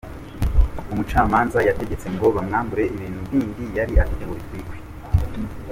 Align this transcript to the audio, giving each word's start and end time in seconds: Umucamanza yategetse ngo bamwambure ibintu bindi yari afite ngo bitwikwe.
Umucamanza 0.91 1.57
yategetse 1.67 2.05
ngo 2.13 2.25
bamwambure 2.35 2.83
ibintu 2.95 3.19
bindi 3.29 3.63
yari 3.77 3.93
afite 4.03 4.21
ngo 4.23 4.33
bitwikwe. 4.37 4.75